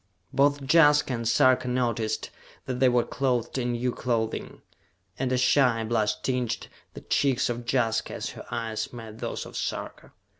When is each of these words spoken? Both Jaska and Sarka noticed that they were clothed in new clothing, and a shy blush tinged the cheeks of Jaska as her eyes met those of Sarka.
Both 0.33 0.61
Jaska 0.73 1.13
and 1.13 1.27
Sarka 1.27 1.67
noticed 1.67 2.31
that 2.65 2.79
they 2.79 2.89
were 2.89 3.03
clothed 3.03 3.59
in 3.59 3.73
new 3.73 3.91
clothing, 3.91 4.63
and 5.19 5.31
a 5.31 5.37
shy 5.37 5.83
blush 5.83 6.19
tinged 6.23 6.69
the 6.95 7.01
cheeks 7.01 7.49
of 7.51 7.71
Jaska 7.71 8.15
as 8.15 8.29
her 8.31 8.43
eyes 8.49 8.91
met 8.91 9.19
those 9.19 9.45
of 9.45 9.55
Sarka. 9.55 10.11